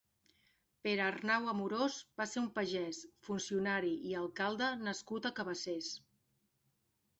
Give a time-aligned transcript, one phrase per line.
[0.85, 5.95] Pere Arnau Amorós va ser un pagès, funcionari i alcalde nascut a Cabassers.